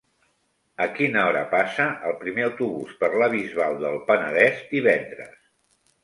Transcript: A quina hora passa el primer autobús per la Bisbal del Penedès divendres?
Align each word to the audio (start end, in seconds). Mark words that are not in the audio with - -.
A 0.83 0.85
quina 0.99 1.25
hora 1.31 1.41
passa 1.51 1.83
el 2.11 2.15
primer 2.23 2.45
autobús 2.47 2.95
per 3.03 3.09
la 3.23 3.27
Bisbal 3.33 3.77
del 3.83 3.99
Penedès 4.09 4.65
divendres? 4.73 5.37